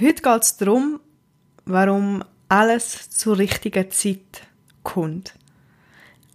Heute 0.00 0.22
geht 0.22 0.42
es 0.42 0.56
darum, 0.56 1.00
warum 1.64 2.22
alles 2.48 3.10
zur 3.10 3.36
richtigen 3.36 3.90
Zeit 3.90 4.42
kommt. 4.84 5.34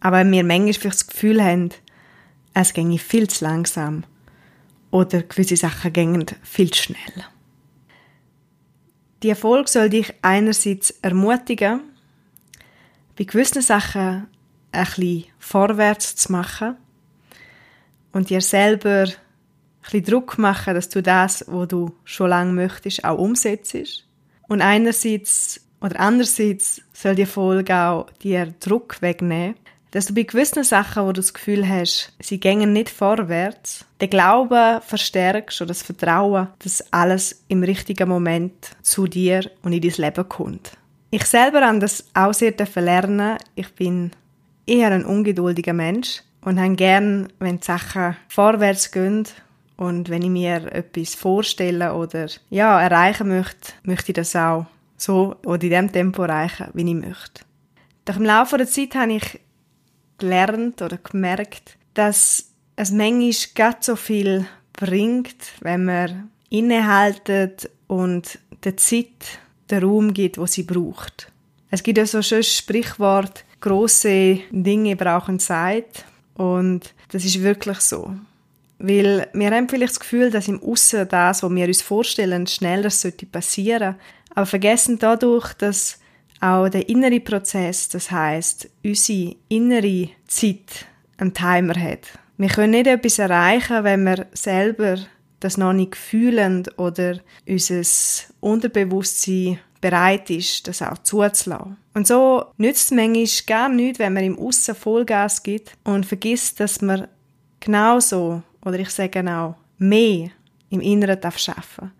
Aber 0.01 0.29
wir 0.29 0.43
manchmal 0.43 0.91
das 0.91 1.07
Gefühl 1.07 1.41
haben, 1.41 1.69
es 2.53 2.73
ginge 2.73 2.99
viel 2.99 3.29
zu 3.29 3.45
langsam 3.45 4.03
oder 4.91 5.23
gewisse 5.23 5.55
Sachen 5.55 5.93
gingen 5.93 6.25
viel 6.43 6.71
zu 6.71 6.83
schnell. 6.83 7.25
Die 9.23 9.29
Erfolg 9.29 9.69
soll 9.69 9.89
dich 9.89 10.13
einerseits 10.21 10.91
ermutigen, 11.01 11.79
bei 13.17 13.23
gewissen 13.23 13.61
Sachen 13.61 14.27
ein 14.73 14.85
bisschen 14.85 15.25
vorwärts 15.39 16.17
zu 16.17 16.33
machen 16.33 16.75
und 18.11 18.29
dir 18.29 18.41
selber 18.41 19.07
bisschen 19.83 20.03
Druck 20.05 20.37
machen, 20.37 20.73
dass 20.73 20.89
du 20.89 21.01
das, 21.01 21.45
was 21.47 21.67
du 21.67 21.95
schon 22.03 22.29
lange 22.29 22.53
möchtest, 22.53 23.03
auch 23.03 23.17
umsetzt. 23.17 24.05
Und 24.47 24.61
einerseits 24.61 25.61
oder 25.83 25.99
andererseits 25.99 26.81
soll 26.93 27.15
die 27.15 27.25
Folge 27.25 27.75
auch 27.75 28.09
dir 28.21 28.53
Druck 28.59 29.01
wegnehmen, 29.01 29.55
dass 29.91 30.07
du 30.07 30.15
bei 30.15 30.23
gewissen 30.23 30.63
Sachen, 30.63 31.03
wo 31.03 31.07
du 31.07 31.21
das 31.21 31.33
Gefühl 31.33 31.67
hast, 31.67 32.13
sie 32.19 32.39
gehen 32.39 32.73
nicht 32.73 32.89
vorwärts, 32.89 33.85
den 34.01 34.09
Glauben 34.09 34.81
verstärkst 34.81 35.61
oder 35.61 35.67
das 35.67 35.83
Vertrauen, 35.83 36.47
dass 36.59 36.91
alles 36.91 37.43
im 37.47 37.61
richtigen 37.61 38.09
Moment 38.09 38.71
zu 38.81 39.07
dir 39.07 39.51
und 39.61 39.73
in 39.73 39.81
dein 39.81 39.93
Leben 39.97 40.27
kommt. 40.27 40.71
Ich 41.11 41.25
selber 41.25 41.61
habe 41.61 41.77
das 41.77 42.05
auch 42.15 42.33
sehr 42.33 42.55
lernen. 42.75 43.37
Ich 43.53 43.71
bin 43.75 44.11
eher 44.65 44.89
ein 44.89 45.05
ungeduldiger 45.05 45.73
Mensch 45.73 46.23
und 46.41 46.59
habe 46.59 46.75
gern, 46.75 47.27
wenn 47.37 47.59
die 47.59 47.65
Sachen 47.65 48.15
vorwärts 48.29 48.91
gehen 48.91 49.27
und 49.83 50.09
wenn 50.09 50.21
ich 50.21 50.29
mir 50.29 50.71
etwas 50.71 51.13
vorstelle 51.13 51.93
oder 51.93 52.27
ja, 52.49 52.81
erreichen 52.81 53.27
möchte, 53.27 53.73
möchte 53.83 54.11
ich 54.11 54.15
das 54.15 54.33
auch 54.33 54.65
so 54.95 55.35
oder 55.45 55.63
in 55.63 55.69
dem 55.69 55.91
Tempo 55.91 56.23
erreichen, 56.23 56.67
wie 56.73 56.87
ich 56.87 56.95
möchte. 56.95 57.43
Doch 58.05 58.15
im 58.15 58.23
Laufe 58.23 58.57
der 58.57 58.67
Zeit 58.67 58.95
habe 58.95 59.13
ich 59.13 59.41
gelernt 60.17 60.81
oder 60.81 60.97
gemerkt, 60.97 61.77
dass 61.95 62.51
es 62.77 62.91
manchmal 62.91 63.33
gar 63.55 63.75
so 63.81 63.97
viel 63.97 64.45
bringt, 64.71 65.35
wenn 65.59 65.83
man 65.83 66.29
innehaltet 66.49 67.69
und 67.87 68.39
der 68.63 68.77
Zeit 68.77 69.39
den 69.69 69.83
Raum 69.83 70.13
gibt, 70.13 70.37
wo 70.37 70.45
sie 70.45 70.63
braucht. 70.63 71.29
Es 71.71 71.83
gibt 71.83 71.97
ja 71.97 72.05
so 72.05 72.19
ein 72.19 72.23
schönes 72.23 72.55
Sprichwort, 72.55 73.43
große 73.59 74.39
Dinge 74.51 74.95
brauchen 74.95 75.39
Zeit 75.39 76.05
und 76.35 76.93
das 77.09 77.25
ist 77.25 77.43
wirklich 77.43 77.79
so. 77.79 78.15
Weil 78.79 79.27
wir 79.33 79.51
haben 79.51 79.69
vielleicht 79.69 79.93
das 79.93 79.99
Gefühl, 79.99 80.31
dass 80.31 80.47
im 80.47 80.61
Aussen 80.61 81.07
das, 81.07 81.43
was 81.43 81.51
wir 81.51 81.67
uns 81.67 81.81
vorstellen, 81.81 82.47
schneller 82.47 82.89
sollte 82.89 83.25
passieren, 83.25 83.95
aber 84.35 84.45
vergessen 84.45 84.99
dadurch, 84.99 85.53
dass 85.53 85.99
auch 86.41 86.67
der 86.67 86.89
innere 86.89 87.19
Prozess, 87.19 87.87
das 87.87 88.11
heißt 88.11 88.69
unsere 88.83 89.35
innere 89.47 90.09
Zeit, 90.27 90.85
einen 91.17 91.33
Timer 91.33 91.75
hat. 91.75 92.19
Wir 92.37 92.49
können 92.49 92.71
nicht 92.71 92.87
etwas 92.87 93.19
erreichen, 93.19 93.83
wenn 93.83 94.03
wir 94.03 94.27
selber 94.33 94.97
das 95.39 95.57
noch 95.57 95.73
nicht 95.73 95.95
fühlen 95.95 96.65
oder 96.77 97.19
unser 97.47 97.83
Unterbewusstsein 98.39 99.59
bereit 99.79 100.29
ist, 100.29 100.67
das 100.67 100.81
auch 100.81 100.97
zuzulassen. 100.99 101.77
Und 101.93 102.07
so 102.07 102.45
nützt 102.57 102.85
es 102.85 102.91
manchmal 102.91 103.27
gar 103.45 103.69
nichts, 103.69 103.99
wenn 103.99 104.13
man 104.13 104.23
im 104.23 104.39
Aussen 104.39 104.75
Vollgas 104.75 105.43
gibt 105.43 105.73
und 105.83 106.05
vergisst, 106.05 106.59
dass 106.59 106.81
man 106.81 107.07
genauso, 107.59 108.41
oder 108.65 108.79
ich 108.79 108.89
sage 108.89 109.19
auch, 109.31 109.55
mehr 109.77 110.29
im 110.69 110.81
Inneren 110.81 111.19
darf 111.19 111.37
schaffen. 111.37 111.91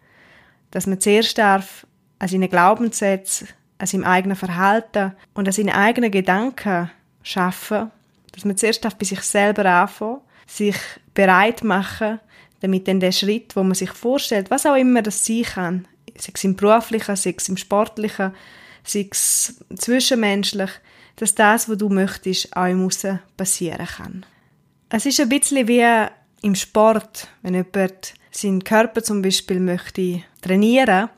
Dass 0.72 0.88
man 0.88 1.00
zuerst 1.00 1.38
darf 1.38 1.86
an 2.20 2.28
seinen 2.28 2.50
Glaubenssätzen 2.50 3.48
an 3.84 3.88
seinem 3.88 4.06
eigenen 4.06 4.38
Verhalten 4.38 5.14
und 5.34 5.48
an 5.48 5.52
seinen 5.52 5.72
eigenen 5.72 6.10
Gedanken 6.10 6.90
schaffen, 7.22 7.92
dass 8.32 8.46
man 8.46 8.56
zuerst 8.56 8.82
bei 8.82 9.06
sich 9.06 9.22
selber 9.22 9.66
anfangen, 9.66 10.22
sich 10.48 10.78
bereit 11.14 11.64
machen, 11.64 12.20
damit 12.62 12.88
dann 12.88 13.02
der 13.02 13.12
Schritt, 13.12 13.56
wo 13.56 13.64
man 13.64 13.76
sich 13.76 13.92
vorstellt, 13.92 14.50
was 14.50 14.66
auch 14.66 14.76
immer 14.76 15.02
das 15.02 15.26
sein 15.26 15.44
kann, 15.44 15.88
sei 16.18 16.32
es 16.34 16.44
im 16.46 16.56
beruflichen, 16.56 17.16
sei 17.18 17.36
es 17.38 17.50
im 17.50 17.58
sportlichen, 17.58 18.34
sei 18.84 19.08
es 19.12 19.62
zwischenmenschlich, 19.76 20.72
dass 21.18 21.36
das, 21.36 21.68
was 21.68 21.78
du 21.78 21.90
möchtest, 21.90 22.56
auch 22.56 22.68
im 22.68 22.86
Aussen 22.86 23.20
passieren 23.36 23.86
kann. 23.86 24.26
Es 24.90 25.06
ist 25.06 25.20
ein 25.20 25.30
bisschen 25.30 25.68
wie 25.68 25.86
im 26.44 26.56
Sport, 26.56 27.28
wenn 27.42 27.56
jemand 27.56 28.14
seinen 28.32 28.64
Körper 28.64 29.02
zum 29.02 29.22
Beispiel 29.22 29.60
möchte 29.60 30.22
trainieren 30.42 31.10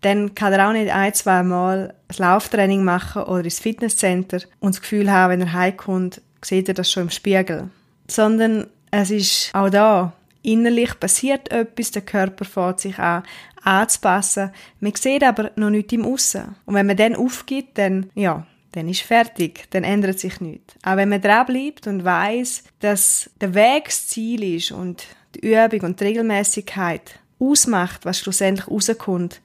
dann 0.00 0.34
kann 0.34 0.52
er 0.52 0.68
auch 0.68 0.72
nicht 0.72 0.90
ein, 0.90 1.14
zwei 1.14 1.42
Mal 1.42 1.94
ein 2.08 2.16
Lauftraining 2.16 2.84
machen 2.84 3.22
oder 3.22 3.44
ins 3.44 3.60
Fitnesscenter 3.60 4.40
und 4.60 4.74
das 4.74 4.80
Gefühl 4.80 5.10
haben, 5.10 5.32
wenn 5.32 5.40
er 5.42 5.52
heimkommt, 5.52 6.22
sieht 6.42 6.68
er 6.68 6.74
das 6.74 6.90
schon 6.90 7.04
im 7.04 7.10
Spiegel. 7.10 7.70
Sondern 8.08 8.68
es 8.90 9.10
ist 9.10 9.50
auch 9.54 9.70
da. 9.70 10.12
Innerlich 10.42 10.98
passiert 10.98 11.52
etwas, 11.52 11.90
der 11.90 12.02
Körper 12.02 12.46
fährt 12.46 12.80
sich 12.80 12.98
an, 12.98 13.24
anzupassen. 13.62 14.52
Man 14.80 14.94
sieht 14.94 15.22
aber 15.22 15.50
noch 15.56 15.68
nichts 15.68 15.92
im 15.92 16.06
Aussen. 16.06 16.56
Und 16.64 16.74
wenn 16.74 16.86
man 16.86 16.96
dann 16.96 17.14
aufgibt, 17.14 17.76
dann, 17.76 18.10
ja, 18.14 18.46
dann 18.72 18.88
ist 18.88 19.02
fertig, 19.02 19.66
dann 19.70 19.84
ändert 19.84 20.18
sich 20.18 20.40
nichts. 20.40 20.74
Aber 20.82 20.98
wenn 20.98 21.08
man 21.08 21.20
dranbleibt 21.20 21.86
und 21.86 22.04
weiß, 22.04 22.64
dass 22.80 23.30
der 23.40 23.54
Weg 23.54 23.86
das 23.86 24.06
Ziel 24.08 24.56
ist 24.56 24.72
und 24.72 25.06
die 25.34 25.52
Übung 25.52 25.80
und 25.80 26.00
die 26.00 26.04
Regelmäßigkeit 26.04 27.18
ausmacht, 27.38 28.04
was 28.04 28.20
schlussendlich 28.20 28.68
rauskommt, 28.68 29.40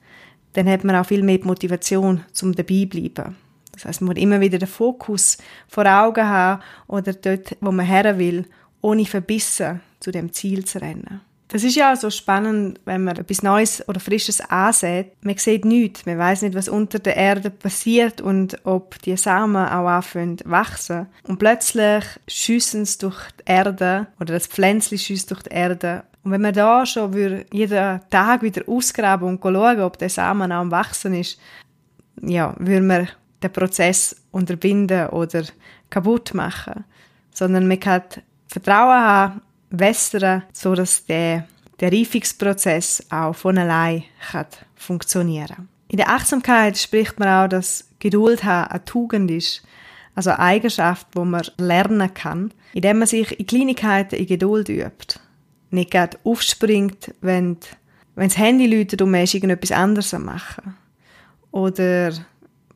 dann 0.52 0.68
hat 0.68 0.84
man 0.84 0.96
auch 0.96 1.06
viel 1.06 1.22
mehr 1.22 1.40
Motivation 1.42 2.24
zum 2.32 2.54
dabei 2.54 2.86
bleiben. 2.86 3.36
Das 3.72 3.84
heißt, 3.84 4.00
man 4.00 4.14
muss 4.14 4.22
immer 4.22 4.40
wieder 4.40 4.58
den 4.58 4.68
Fokus 4.68 5.38
vor 5.68 5.84
Augen 5.86 6.26
haben 6.26 6.62
oder 6.86 7.12
dort, 7.12 7.56
wo 7.60 7.70
man 7.70 7.84
her 7.84 8.18
will, 8.18 8.46
ohne 8.80 9.04
verbissen 9.04 9.80
zu 10.00 10.10
dem 10.12 10.32
Ziel 10.32 10.64
zu 10.64 10.80
rennen. 10.80 11.20
Das 11.48 11.62
ist 11.62 11.76
ja 11.76 11.94
so 11.94 12.10
spannend, 12.10 12.80
wenn 12.86 13.04
man 13.04 13.16
etwas 13.16 13.42
Neues 13.42 13.86
oder 13.88 14.00
Frisches 14.00 14.40
ansieht. 14.40 15.12
Man 15.20 15.38
sieht 15.38 15.64
nichts. 15.64 16.04
Man 16.04 16.18
weiß 16.18 16.42
nicht, 16.42 16.54
was 16.56 16.68
unter 16.68 16.98
der 16.98 17.16
Erde 17.16 17.50
passiert 17.50 18.20
und 18.20 18.58
ob 18.64 19.00
die 19.02 19.16
Samen 19.16 19.64
auch 19.64 19.86
anfangen 19.86 20.38
zu 20.38 20.50
wachsen. 20.50 21.06
Und 21.22 21.38
plötzlich 21.38 22.04
schiessen 22.26 22.84
sie 22.84 22.98
durch 22.98 23.30
die 23.38 23.44
Erde 23.46 24.08
oder 24.18 24.34
das 24.34 24.48
Pflänzchen 24.48 24.98
schießt 24.98 25.30
durch 25.30 25.42
die 25.44 25.50
Erde 25.50 26.02
und 26.26 26.32
wenn 26.32 26.40
man 26.40 26.52
da 26.52 26.84
schon 26.84 27.44
jeden 27.52 28.00
Tag 28.10 28.42
wieder 28.42 28.68
ausgraben 28.68 29.28
und 29.28 29.40
schauen, 29.40 29.80
ob 29.80 29.96
der 29.96 30.08
Samen 30.08 30.50
auch 30.50 30.56
am 30.56 30.72
Wachsen 30.72 31.14
ist, 31.14 31.38
ja, 32.20 32.52
würde 32.58 32.84
man 32.84 33.08
den 33.40 33.52
Prozess 33.52 34.16
unterbinden 34.32 35.06
oder 35.10 35.44
kaputt 35.88 36.34
machen. 36.34 36.82
Sondern 37.32 37.68
man 37.68 37.78
kann 37.78 38.02
Vertrauen 38.48 39.00
haben, 39.00 39.42
wässern, 39.78 40.42
so 40.52 40.74
dass 40.74 41.06
der, 41.06 41.46
der 41.80 41.92
Reifungsprozess 41.92 43.06
auch 43.10 43.34
von 43.34 43.58
allein 43.58 44.04
kann 44.32 44.46
funktionieren 44.74 45.68
In 45.88 45.96
der 45.96 46.10
Achtsamkeit 46.10 46.78
spricht 46.78 47.18
man 47.18 47.28
auch, 47.28 47.48
dass 47.48 47.88
Geduld 47.98 48.44
haben 48.44 48.70
eine 48.70 48.84
Tugend 48.84 49.30
ist, 49.30 49.62
also 50.14 50.30
eine 50.30 50.40
Eigenschaft, 50.40 51.06
wo 51.14 51.24
man 51.24 51.46
lernen 51.58 52.12
kann, 52.14 52.52
indem 52.72 52.98
man 52.98 53.08
sich 53.08 53.38
in 53.38 53.46
Kleinigkeiten 53.46 54.16
in 54.16 54.26
Geduld 54.26 54.68
übt 54.68 55.20
nicht 55.70 55.90
gerade 55.90 56.18
aufspringt, 56.24 57.14
wenn, 57.20 57.56
wenn 58.14 58.28
das 58.28 58.38
Handy 58.38 58.66
läutet 58.66 59.02
und 59.02 59.10
man 59.10 59.22
ist 59.22 59.34
irgendetwas 59.34 59.72
anderes 59.72 60.14
am 60.14 60.24
machen. 60.24 60.76
Oder 61.50 62.12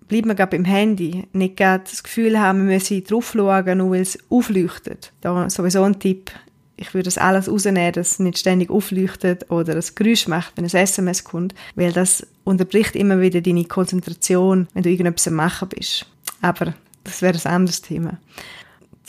bleibt 0.09 0.27
man 0.27 0.37
gerade 0.37 0.57
beim 0.57 0.65
Handy, 0.65 1.27
nicht 1.33 1.57
gerade 1.57 1.85
das 1.85 2.03
Gefühl 2.03 2.39
haben, 2.39 2.59
man 2.59 2.69
müsse 2.69 3.01
drauf 3.03 3.33
schauen, 3.33 3.79
nur 3.79 3.91
weil 3.91 4.03
es 4.03 4.19
aufleuchtet. 4.31 5.13
Da 5.21 5.49
sowieso 5.51 5.83
ein 5.83 5.99
Tipp. 5.99 6.31
Ich 6.81 6.95
würde 6.95 7.05
das 7.05 7.19
alles 7.19 7.47
rausnehmen, 7.47 7.93
dass 7.93 8.13
es 8.13 8.19
nicht 8.21 8.39
ständig 8.39 8.71
aufleuchtet 8.71 9.51
oder 9.51 9.75
ein 9.75 9.85
Geräusch 9.95 10.27
macht, 10.29 10.57
wenn 10.57 10.65
ein 10.65 10.75
SMS 10.75 11.25
kommt, 11.25 11.55
weil 11.75 11.93
das 11.93 12.27
unterbricht 12.45 12.97
immer 12.97 13.21
wieder 13.21 13.43
deine 13.43 13.67
Konzentration, 13.67 14.67
wenn 14.73 14.83
du 14.83 14.89
irgendetwas 14.89 15.29
am 15.29 15.35
Machen 15.35 15.69
bist. 15.69 16.07
Aber 16.41 16.73
das 17.05 17.21
wäre 17.21 17.39
ein 17.39 17.53
anderes 17.53 17.83
Thema. 17.83 18.19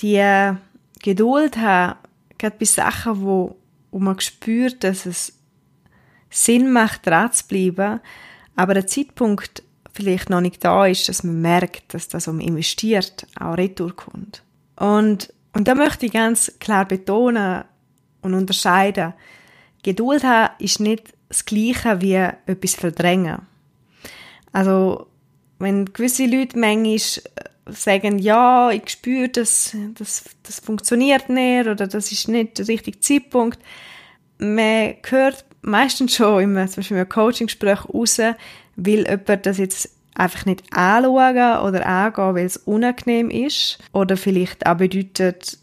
Die 0.01 0.21
Geduld 1.01 1.55
haben 1.55 1.95
gerade 2.37 2.57
bei 2.59 2.65
Sachen, 2.65 3.21
wo, 3.21 3.55
wo 3.91 3.99
man 3.99 4.19
spürt, 4.19 4.83
dass 4.83 5.05
es 5.05 5.31
Sinn 6.29 6.73
macht, 6.73 7.07
dran 7.07 7.31
zu 7.31 7.47
bleiben, 7.47 8.01
aber 8.57 8.73
der 8.73 8.87
Zeitpunkt 8.87 9.63
vielleicht 9.93 10.29
noch 10.29 10.41
nicht 10.41 10.61
da 10.65 10.87
ist, 10.87 11.07
dass 11.07 11.23
man 11.23 11.39
merkt, 11.39 11.93
dass 11.93 12.09
das, 12.09 12.27
was 12.27 12.33
man 12.33 12.45
investiert, 12.45 13.25
auch 13.39 13.55
retour 13.55 13.95
kommt. 13.95 14.43
Und, 14.75 15.33
und 15.53 15.67
da 15.67 15.75
möchte 15.75 16.05
ich 16.05 16.13
ganz 16.13 16.51
klar 16.59 16.85
betonen 16.85 17.63
und 18.21 18.33
unterscheiden, 18.33 19.13
Geduld 19.83 20.23
haben 20.23 20.53
ist 20.59 20.79
nicht 20.79 21.13
das 21.27 21.45
Gleiche 21.45 22.01
wie 22.01 22.13
etwas 22.13 22.75
verdrängen. 22.75 23.39
Also, 24.51 25.07
wenn 25.59 25.85
gewisse 25.85 26.25
Leute 26.25 26.59
manchmal 26.59 26.95
äh, 26.95 27.71
sagen, 27.71 28.19
ja, 28.19 28.69
ich 28.71 28.89
spüre, 28.89 29.29
dass 29.29 29.75
das, 29.95 30.25
das 30.43 30.59
funktioniert 30.59 31.29
nicht 31.29 31.67
oder 31.67 31.87
das 31.87 32.11
ist 32.11 32.27
nicht 32.27 32.57
der 32.57 32.67
richtige 32.67 32.99
Zeitpunkt, 32.99 33.59
man 34.37 34.95
hört 35.07 35.45
meistens 35.61 36.15
schon 36.15 36.43
immer, 36.43 36.67
zum 36.67 36.77
Beispiel 36.77 36.97
im 36.97 37.09
Coaching-Gespräch 37.09 37.85
raus, 37.89 38.19
will 38.75 39.07
jemand 39.07 39.45
das 39.45 39.57
jetzt 39.57 39.89
einfach 40.15 40.45
nicht 40.45 40.63
anschauen 40.75 41.67
oder 41.67 41.85
angehen, 41.85 42.35
weil 42.35 42.45
es 42.45 42.57
unangenehm 42.57 43.29
ist 43.29 43.79
oder 43.93 44.17
vielleicht 44.17 44.65
auch 44.65 44.77
bedeutet, 44.77 45.57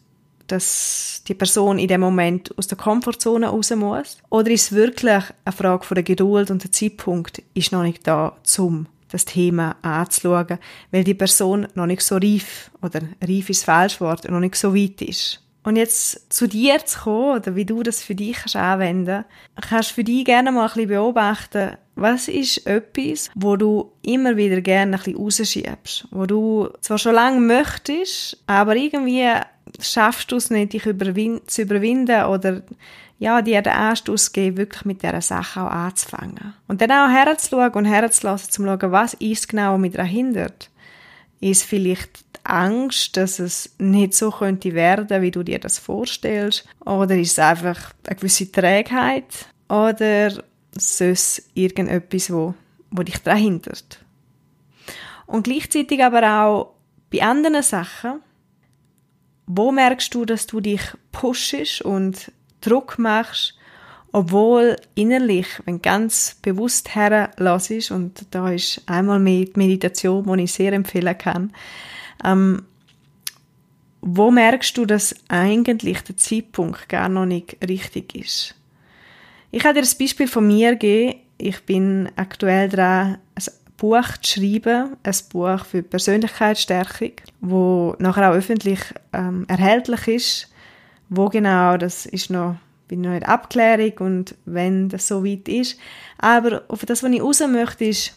dass 0.46 1.22
die 1.28 1.34
Person 1.34 1.78
in 1.78 1.88
dem 1.88 2.00
Moment 2.00 2.56
aus 2.56 2.66
der 2.66 2.78
Komfortzone 2.78 3.48
raus 3.48 3.70
muss? 3.70 4.18
Oder 4.30 4.50
ist 4.50 4.72
es 4.72 4.72
wirklich 4.72 5.22
eine 5.44 5.52
Frage 5.52 5.84
von 5.84 5.94
der 5.94 6.04
Geduld 6.04 6.50
und 6.50 6.64
der 6.64 6.72
Zeitpunkt 6.72 7.42
ist 7.54 7.72
noch 7.72 7.82
nicht 7.82 8.06
da, 8.06 8.36
um 8.58 8.86
das 9.10 9.24
Thema 9.24 9.76
anzuschauen, 9.82 10.58
weil 10.90 11.04
die 11.04 11.14
Person 11.14 11.66
noch 11.74 11.86
nicht 11.86 12.02
so 12.02 12.16
reif, 12.16 12.70
oder 12.82 13.00
reif 13.22 13.48
ist 13.48 13.60
das 13.60 13.64
falsche 13.64 14.00
Wort, 14.00 14.28
noch 14.30 14.40
nicht 14.40 14.54
so 14.54 14.74
weit 14.74 15.00
ist. 15.02 15.42
Und 15.64 15.76
jetzt 15.76 16.32
zu 16.32 16.46
dir 16.46 16.84
zu 16.84 17.00
kommen, 17.00 17.36
oder 17.38 17.54
wie 17.54 17.64
du 17.64 17.82
das 17.82 18.02
für 18.02 18.14
dich 18.14 18.36
kannst 18.36 18.56
anwenden 18.56 19.24
kannst 19.60 19.90
du 19.90 19.94
für 19.96 20.04
dich 20.04 20.24
gerne 20.24 20.52
mal 20.52 20.62
ein 20.62 20.68
bisschen 20.68 20.88
beobachten, 20.88 21.76
was 22.00 22.28
ist 22.28 22.66
etwas, 22.66 23.30
wo 23.34 23.56
du 23.56 23.92
immer 24.02 24.36
wieder 24.36 24.60
gerne 24.60 24.96
ein 24.96 25.02
bisschen 25.02 25.16
rausschiebst, 25.16 26.08
wo 26.10 26.26
du 26.26 26.68
zwar 26.80 26.98
schon 26.98 27.14
lange 27.14 27.40
möchtest, 27.40 28.42
aber 28.46 28.76
irgendwie 28.76 29.28
schaffst 29.80 30.30
du 30.32 30.36
es 30.36 30.50
nicht, 30.50 30.72
dich 30.72 30.86
überwin 30.86 31.40
zu 31.46 31.62
überwinden 31.62 32.24
oder 32.24 32.62
ja, 33.18 33.42
dir 33.42 33.62
den 33.62 33.72
Anstoß 33.72 34.32
geben, 34.32 34.58
wirklich 34.58 34.84
mit 34.84 35.02
dieser 35.02 35.20
Sache 35.20 35.60
auch 35.60 35.70
anzufangen. 35.70 36.54
Und 36.68 36.80
dann 36.80 36.92
auch 36.92 37.10
herzuschauen 37.10 37.72
und 37.72 37.84
herzulassen, 37.84 38.52
zum 38.52 38.64
schauen, 38.66 38.92
was 38.92 39.14
ist 39.14 39.48
genau, 39.48 39.74
was 39.74 39.80
mich 39.80 39.92
daran 39.92 40.06
hindert. 40.06 40.70
Ist 41.40 41.64
vielleicht 41.64 42.20
die 42.20 42.40
Angst, 42.44 43.16
dass 43.16 43.40
es 43.40 43.74
nicht 43.78 44.14
so 44.14 44.30
könnte 44.30 44.74
werden, 44.74 45.20
wie 45.20 45.32
du 45.32 45.42
dir 45.42 45.58
das 45.58 45.78
vorstellst? 45.78 46.64
Oder 46.84 47.16
ist 47.16 47.32
es 47.32 47.38
einfach 47.40 47.92
eine 48.06 48.16
gewisse 48.16 48.50
Trägheit? 48.50 49.46
Oder 49.68 50.44
es 50.78 51.42
irgendetwas, 51.54 52.32
wo, 52.32 52.54
wo 52.90 53.02
dich 53.02 53.18
daran 53.18 53.40
hindert? 53.40 54.04
Und 55.26 55.44
gleichzeitig 55.44 56.02
aber 56.02 56.42
auch 56.42 56.74
bei 57.10 57.22
anderen 57.22 57.62
Sachen, 57.62 58.20
wo 59.46 59.72
merkst 59.72 60.14
du, 60.14 60.24
dass 60.24 60.46
du 60.46 60.60
dich 60.60 60.82
pushst 61.12 61.82
und 61.82 62.32
Druck 62.60 62.98
machst, 62.98 63.54
obwohl 64.12 64.76
innerlich, 64.94 65.46
wenn 65.64 65.82
ganz 65.82 66.36
bewusst 66.42 66.94
herlässt, 66.94 67.90
und 67.90 68.26
da 68.30 68.50
ist 68.50 68.82
einmal 68.86 69.18
mit 69.18 69.56
Meditation, 69.56 70.24
die 70.36 70.44
ich 70.44 70.52
sehr 70.52 70.72
empfehlen 70.72 71.16
kann, 71.16 71.52
ähm, 72.24 72.64
wo 74.00 74.30
merkst 74.30 74.76
du, 74.76 74.86
dass 74.86 75.14
eigentlich 75.28 76.02
der 76.02 76.16
Zeitpunkt 76.16 76.88
gar 76.88 77.08
noch 77.08 77.26
nicht 77.26 77.56
richtig 77.66 78.14
ist? 78.14 78.54
Ich 79.50 79.62
kann 79.62 79.74
dir 79.74 79.82
ein 79.82 79.98
Beispiel 79.98 80.28
von 80.28 80.46
mir 80.46 80.76
geben. 80.76 81.20
Ich 81.38 81.64
bin 81.64 82.10
aktuell 82.16 82.68
dran, 82.68 83.18
Buch 83.78 84.16
zu 84.20 84.40
schreiben, 84.40 84.96
ein 85.02 85.14
Buch 85.32 85.64
für 85.64 85.82
Persönlichkeitsstärkung, 85.82 87.12
wo 87.40 87.94
nachher 87.98 88.30
auch 88.30 88.34
öffentlich 88.34 88.80
ähm, 89.12 89.46
erhältlich 89.48 90.08
ist. 90.08 90.52
Wo 91.08 91.28
genau, 91.28 91.76
das 91.78 92.04
ist 92.04 92.28
noch, 92.28 92.56
bin 92.88 93.00
noch 93.02 93.16
in 93.16 93.22
Abklärung 93.22 93.92
und 94.00 94.34
wenn 94.44 94.88
das 94.88 95.06
so 95.06 95.24
weit 95.24 95.48
ist. 95.48 95.78
Aber 96.18 96.64
auf 96.68 96.84
das, 96.84 97.02
was 97.02 97.10
ich 97.10 97.22
raus 97.22 97.40
möchte, 97.48 97.86
ist, 97.86 98.14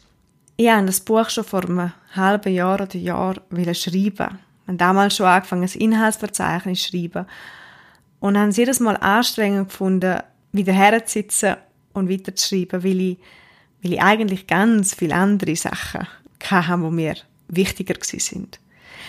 ich 0.58 0.70
habe 0.70 0.88
das 0.88 1.00
Buch 1.00 1.30
schon 1.30 1.44
vor 1.44 1.64
einem 1.64 1.94
halben 2.16 2.54
Jahr 2.54 2.82
oder 2.82 2.98
Jahr 2.98 3.36
schreiben. 3.74 4.40
Ich 4.64 4.68
habe 4.68 4.78
damals 4.78 5.16
schon 5.16 5.28
angefangen, 5.28 5.64
ein 5.64 5.80
Inhaltsverzeichnis 5.80 6.84
zu 6.84 6.90
schreiben. 6.90 7.28
Und 8.20 8.38
habe 8.38 8.50
es 8.50 8.58
jedes 8.58 8.80
Mal 8.80 8.98
anstrengend 8.98 9.70
gefunden, 9.70 10.20
wieder 10.52 10.74
herzusitzen 10.74 11.56
und 11.94 12.10
weiterzuschreiben, 12.10 12.84
weil 12.84 13.02
ich 13.02 13.18
weil 13.82 13.94
ich 13.94 14.02
eigentlich 14.02 14.48
ganz 14.48 14.94
viele 14.94 15.16
andere 15.16 15.56
Sachen 15.56 16.08
hatte, 16.44 16.78
die 16.78 16.92
mir 16.92 17.16
wichtiger 17.48 17.96
sind. 18.02 18.60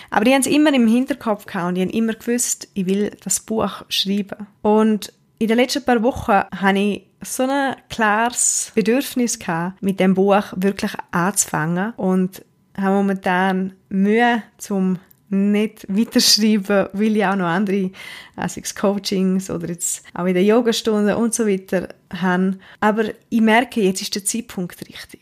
Aber 0.09 0.25
die 0.25 0.31
haben 0.31 0.41
es 0.41 0.47
immer 0.47 0.73
im 0.73 0.87
Hinterkopf 0.87 1.45
gehabt 1.45 1.69
und 1.69 1.75
die 1.75 1.81
haben 1.81 1.89
immer 1.89 2.13
gewusst, 2.13 2.67
ich 2.73 2.85
will 2.85 3.11
das 3.23 3.39
Buch 3.39 3.83
schreiben. 3.89 4.47
Und 4.61 5.13
in 5.39 5.47
den 5.47 5.57
letzten 5.57 5.83
paar 5.83 6.01
Wochen 6.03 6.31
habe 6.31 6.79
ich 6.79 7.03
so 7.21 7.43
ein 7.43 7.75
klares 7.89 8.71
Bedürfnis 8.75 9.39
gehabt, 9.39 9.81
mit 9.81 9.99
dem 9.99 10.13
Buch 10.13 10.43
wirklich 10.55 10.93
anzufangen 11.11 11.93
und 11.93 12.43
habe 12.77 12.95
momentan 12.95 13.73
Mühe, 13.89 14.43
zum 14.57 14.99
nicht 15.33 15.85
weiterschreiben, 15.89 16.87
weil 16.93 17.17
ich 17.17 17.25
auch 17.25 17.35
noch 17.35 17.45
andere 17.45 17.91
also 18.35 18.61
Coachings 18.79 19.49
oder 19.49 19.69
jetzt 19.69 20.03
auch 20.13 20.25
in 20.25 20.33
der 20.33 20.43
Yogastunde 20.43 21.17
und 21.17 21.33
so 21.33 21.47
weiter 21.47 21.89
habe. 22.11 22.57
Aber 22.79 23.05
ich 23.29 23.41
merke, 23.41 23.81
jetzt 23.81 24.01
ist 24.01 24.15
der 24.15 24.25
Zeitpunkt 24.25 24.79
richtig. 24.87 25.21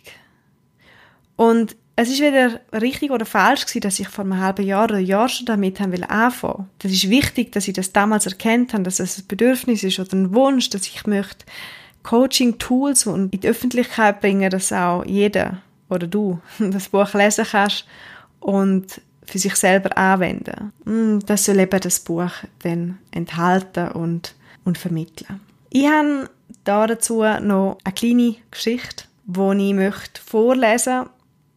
Und 1.36 1.76
es 1.96 2.10
ist 2.10 2.22
weder 2.22 2.60
richtig 2.74 3.12
oder 3.12 3.26
falsch 3.26 3.66
gewesen, 3.66 3.82
dass 3.82 4.00
ich 4.00 4.08
vor 4.08 4.24
einem 4.24 4.40
halben 4.40 4.66
Jahr 4.66 4.86
oder 4.86 4.98
Jahr 4.98 5.30
schon 5.30 5.46
damit 5.46 5.80
haben 5.80 5.92
will 5.92 6.04
anfangen. 6.04 6.70
Das 6.80 6.92
ist 6.92 7.10
wichtig, 7.10 7.52
dass 7.52 7.68
ich 7.68 7.74
das 7.74 7.94
damals 7.94 8.26
erkennt 8.26 8.74
habe, 8.74 8.84
dass 8.84 9.00
es 9.00 9.20
ein 9.20 9.28
Bedürfnis 9.28 9.84
ist 9.84 10.00
oder 10.00 10.14
ein 10.14 10.34
Wunsch, 10.34 10.70
dass 10.70 10.88
ich 10.88 11.06
möchte 11.06 11.46
Coaching-Tools 12.04 13.06
in 13.06 13.32
die 13.32 13.48
Öffentlichkeit 13.48 14.22
bringen, 14.22 14.50
dass 14.50 14.74
auch 14.74 15.06
jeder 15.06 15.62
oder 15.90 16.08
du 16.08 16.40
das 16.60 16.90
Buch 16.90 17.14
lesen 17.14 17.46
kannst 17.50 17.86
und 18.40 19.02
für 19.32 19.40
sich 19.40 19.56
selber 19.56 19.98
anwenden. 19.98 20.74
Mm, 20.84 21.20
das 21.26 21.46
soll 21.46 21.60
eben 21.60 21.80
das 21.80 22.02
Buch 22.02 22.32
dann 22.64 23.00
enthalten 23.12 23.90
und, 23.90 24.36
und 24.66 24.78
vermitteln. 24.78 25.40
Ich 25.70 25.88
habe 25.88 26.30
dazu 26.66 27.24
noch 27.42 27.78
eine 27.84 27.94
kleine 27.96 28.36
Geschichte, 28.52 29.06
die 29.26 29.70
ich 29.70 29.74
möchte 29.74 30.22
vorlesen 30.22 30.98
möchte, 30.98 31.12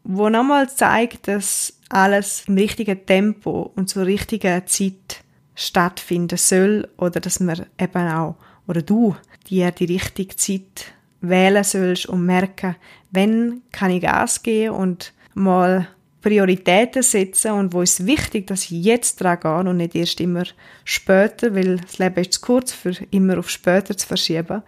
die 0.04 0.30
nochmal 0.30 0.70
zeigt, 0.70 1.26
dass 1.26 1.72
alles 1.88 2.44
im 2.46 2.56
richtigen 2.56 3.04
Tempo 3.06 3.72
und 3.74 3.88
zur 3.88 4.06
richtigen 4.06 4.66
Zeit 4.66 5.22
stattfinden 5.56 6.38
soll 6.38 6.88
oder 6.96 7.20
dass 7.20 7.40
man 7.40 7.66
eben 7.78 8.08
auch, 8.08 8.36
oder 8.68 8.82
du, 8.82 9.16
dir 9.48 9.72
die 9.72 9.86
richtige 9.86 10.36
Zeit 10.36 10.92
wählen 11.20 11.64
sollst 11.64 12.06
und 12.06 12.24
merken, 12.24 12.76
wenn 13.10 13.62
kann 13.72 13.90
ich 13.90 14.02
Gas 14.02 14.42
geben 14.42 14.74
und 14.74 15.12
mal 15.34 15.88
Prioritäten 16.24 17.02
setzen 17.02 17.52
und 17.52 17.74
wo 17.74 17.82
ist 17.82 18.06
wichtig, 18.06 18.46
dass 18.46 18.64
ich 18.64 18.82
jetzt 18.82 19.20
dran 19.20 19.38
gehe 19.40 19.58
und 19.58 19.76
nicht 19.76 19.94
erst 19.94 20.22
immer 20.22 20.44
später, 20.82 21.54
weil 21.54 21.76
das 21.76 21.98
Leben 21.98 22.22
ist 22.22 22.32
zu 22.32 22.40
kurz, 22.40 22.72
für 22.72 22.94
immer 23.10 23.38
auf 23.38 23.50
später 23.50 23.94
zu 23.94 24.06
verschieben. 24.06 24.62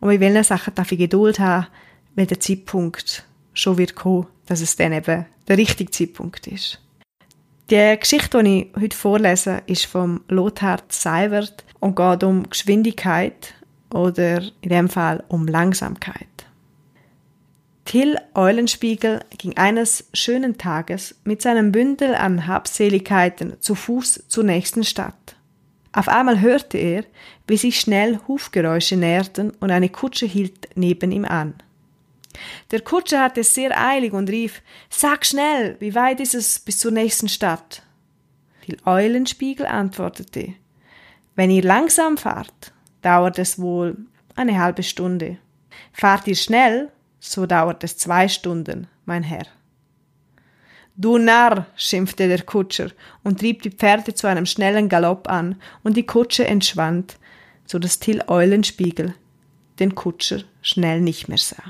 Und 0.00 0.08
bei 0.08 0.20
welchen 0.20 0.42
Sachen 0.42 0.74
darf 0.74 0.90
ich 0.90 0.98
Geduld 0.98 1.38
haben, 1.38 1.66
weil 2.14 2.24
der 2.24 2.40
Zeitpunkt 2.40 3.26
schon 3.52 3.76
wird 3.76 3.94
kommen, 3.94 4.26
dass 4.46 4.62
es 4.62 4.74
dann 4.76 4.94
eben 4.94 5.26
der 5.48 5.58
richtige 5.58 5.90
Zeitpunkt 5.90 6.46
ist. 6.46 6.80
Die 7.70 7.96
Geschichte, 8.00 8.42
die 8.42 8.70
ich 8.74 8.82
heute 8.82 8.96
vorlese, 8.96 9.62
ist 9.66 9.84
vom 9.84 10.22
Lothar 10.28 10.78
Seiwert 10.88 11.62
und 11.78 11.94
geht 11.94 12.24
um 12.24 12.48
Geschwindigkeit 12.48 13.52
oder 13.92 14.40
in 14.62 14.70
dem 14.70 14.88
Fall 14.88 15.22
um 15.28 15.46
Langsamkeit. 15.46 16.41
Till 17.84 18.16
Eulenspiegel 18.34 19.20
ging 19.38 19.56
eines 19.56 20.08
schönen 20.14 20.56
Tages 20.56 21.16
mit 21.24 21.42
seinem 21.42 21.72
Bündel 21.72 22.14
an 22.14 22.46
Habseligkeiten 22.46 23.60
zu 23.60 23.74
Fuß 23.74 24.24
zur 24.28 24.44
nächsten 24.44 24.84
Stadt. 24.84 25.36
Auf 25.92 26.08
einmal 26.08 26.40
hörte 26.40 26.78
er, 26.78 27.04
wie 27.46 27.56
sich 27.56 27.78
schnell 27.78 28.20
Hufgeräusche 28.26 28.96
näherten 28.96 29.50
und 29.60 29.70
eine 29.70 29.90
Kutsche 29.90 30.26
hielt 30.26 30.68
neben 30.74 31.12
ihm 31.12 31.24
an. 31.24 31.54
Der 32.70 32.80
Kutscher 32.80 33.20
hatte 33.20 33.40
es 33.40 33.54
sehr 33.54 33.78
eilig 33.78 34.12
und 34.12 34.30
rief, 34.30 34.62
Sag 34.88 35.26
schnell, 35.26 35.76
wie 35.80 35.94
weit 35.94 36.20
ist 36.20 36.34
es 36.34 36.60
bis 36.60 36.78
zur 36.78 36.92
nächsten 36.92 37.28
Stadt? 37.28 37.82
Till 38.64 38.78
Eulenspiegel 38.86 39.66
antwortete, 39.66 40.54
Wenn 41.34 41.50
ihr 41.50 41.62
langsam 41.62 42.16
fahrt, 42.16 42.72
dauert 43.02 43.38
es 43.38 43.58
wohl 43.58 43.98
eine 44.34 44.58
halbe 44.58 44.82
Stunde. 44.82 45.36
Fahrt 45.92 46.26
ihr 46.26 46.36
schnell, 46.36 46.90
so 47.22 47.46
dauert 47.46 47.84
es 47.84 47.96
zwei 47.96 48.26
Stunden, 48.28 48.88
mein 49.04 49.22
Herr. 49.22 49.46
Du 50.96 51.18
Narr, 51.18 51.66
schimpfte 51.76 52.26
der 52.26 52.42
Kutscher 52.42 52.90
und 53.22 53.38
trieb 53.38 53.62
die 53.62 53.70
Pferde 53.70 54.12
zu 54.12 54.26
einem 54.26 54.44
schnellen 54.44 54.88
Galopp 54.88 55.30
an, 55.30 55.56
und 55.84 55.96
die 55.96 56.04
Kutsche 56.04 56.46
entschwand, 56.46 57.16
so 57.64 57.78
dass 57.78 58.00
Till 58.00 58.22
Eulenspiegel 58.26 59.14
den 59.78 59.94
Kutscher 59.94 60.40
schnell 60.60 61.00
nicht 61.00 61.28
mehr 61.28 61.38
sah. 61.38 61.62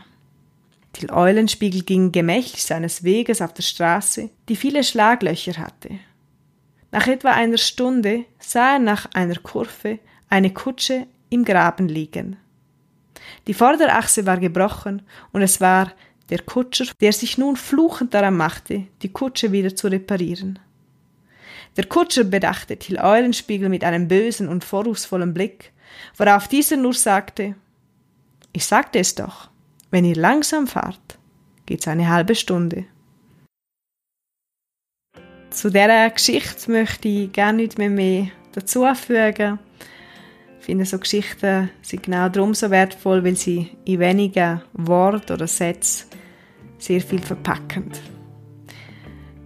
Till 0.95 1.13
Eulenspiegel 1.13 1.83
ging 1.83 2.13
gemächlich 2.13 2.65
seines 2.65 3.05
Weges 3.05 3.43
auf 3.43 3.53
der 3.53 3.63
Straße, 3.63 4.31
die 4.49 4.57
viele 4.57 4.83
Schlaglöcher 4.83 5.59
hatte. 5.59 5.91
Nach 6.91 7.07
etwa 7.07 7.31
einer 7.31 7.59
Stunde 7.59 8.25
sah 8.39 8.75
er 8.75 8.79
nach 8.79 9.07
einer 9.13 9.37
Kurve 9.37 9.99
eine 10.31 10.53
Kutsche 10.53 11.07
im 11.29 11.45
Graben 11.45 11.89
liegen. 11.89 12.39
Die 13.47 13.55
Vorderachse 13.55 14.27
war 14.27 14.39
gebrochen 14.39 15.03
und 15.33 15.43
es 15.43 15.61
war 15.61 15.93
der 16.31 16.41
Kutscher, 16.41 16.87
der 17.01 17.13
sich 17.13 17.39
nun 17.39 17.57
fluchend 17.57 18.15
daran 18.15 18.37
machte, 18.37 18.87
die 19.03 19.13
Kutsche 19.13 19.53
wieder 19.53 19.75
zu 19.75 19.89
reparieren. 19.89 20.59
Der 21.77 21.87
Kutscher 21.87 22.25
bedachte 22.25 22.77
Till 22.77 22.99
Eulenspiegel 22.99 23.69
mit 23.69 23.85
einem 23.85 24.09
bösen 24.09 24.49
und 24.49 24.65
vorwurfsvollen 24.65 25.35
Blick, 25.35 25.73
worauf 26.17 26.49
dieser 26.49 26.77
nur 26.77 26.95
sagte, 26.95 27.55
ich 28.53 28.67
sagte 28.67 28.99
es 28.99 29.15
doch, 29.15 29.51
wenn 29.91 30.05
ihr 30.05 30.17
langsam 30.17 30.67
fahrt, 30.67 31.19
geht's 31.67 31.89
eine 31.89 32.09
halbe 32.09 32.35
Stunde. 32.35 32.85
Zu 35.51 35.71
dieser 35.71 36.09
Geschichte 36.11 36.71
möchte 36.71 37.09
ich 37.09 37.33
gerne 37.33 37.59
nicht 37.59 37.79
mehr, 37.79 37.91
mehr 37.91 38.29
dazu 38.53 38.87
fügen. 38.95 39.59
Ich 40.63 40.67
finde, 40.67 40.85
so 40.85 40.97
Geschichten 40.97 41.71
sind 41.83 42.05
genau 42.05 42.29
darum 42.29 42.55
so 42.55 42.71
wertvoll, 42.71 43.25
weil 43.25 43.35
sie 43.35 43.71
in 43.85 43.99
wenigen 43.99 44.63
Worten 44.75 45.33
oder 45.33 45.49
Sätzen 45.49 46.07
sehr 46.79 47.01
viel 47.01 47.19
verpacken. 47.19 47.91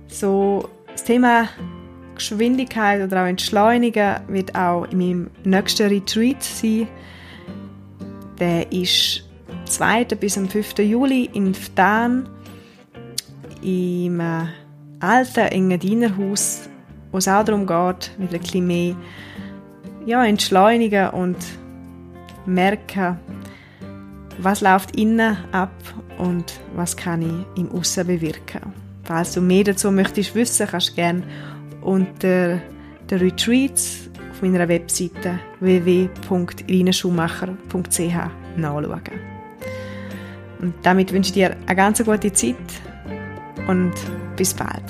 So, 0.08 0.68
das 0.92 1.04
Thema 1.04 1.48
Geschwindigkeit 2.16 3.02
oder 3.02 3.22
auch 3.22 3.26
Entschleunigen 3.28 4.16
wird 4.28 4.54
auch 4.54 4.84
in 4.90 4.98
meinem 4.98 5.30
nächsten 5.42 5.88
Retreat 5.88 6.42
sein. 6.42 6.86
Der 8.38 8.70
ist 8.70 9.26
2. 9.64 10.04
bis 10.20 10.36
am 10.36 10.50
5. 10.50 10.80
Juli 10.80 11.30
in 11.32 11.54
Ftan 11.54 12.28
im 13.62 14.20
äh, 14.20 14.44
alten 15.00 15.46
Engadiner-Haus, 15.48 16.68
wo 17.10 17.16
es 17.16 17.26
auch 17.26 17.42
darum 17.42 17.66
geht, 17.66 18.12
wieder 18.18 18.34
ein 18.34 18.40
bisschen 18.40 18.66
mehr 18.66 18.96
ja, 20.06 20.24
entschleunigen 20.24 21.10
und 21.10 21.36
merken, 22.46 23.18
was 24.38 24.62
läuft 24.62 24.96
innen 24.96 25.36
ab 25.52 25.74
und 26.18 26.60
was 26.74 26.96
kann 26.96 27.22
ich 27.22 27.44
im 27.60 27.70
Aussen 27.72 28.06
bewirken. 28.06 28.72
Falls 29.02 29.34
du 29.34 29.40
mehr 29.40 29.64
dazu 29.64 29.90
möchtest 29.90 30.34
wissen, 30.34 30.66
kannst 30.66 30.90
du 30.90 30.94
gerne 30.94 31.22
unter 31.82 32.60
den 33.10 33.18
Retreats 33.18 34.08
auf 34.30 34.42
meiner 34.42 34.68
Webseite 34.68 35.40
www.irinenschumacher.ch 35.60 38.16
nachschauen. 38.56 39.00
Und 40.60 40.74
damit 40.82 41.12
wünsche 41.12 41.28
ich 41.28 41.34
dir 41.34 41.54
eine 41.66 41.76
ganz 41.76 42.02
gute 42.02 42.32
Zeit 42.32 42.56
und 43.68 43.92
bis 44.36 44.54
bald. 44.54 44.82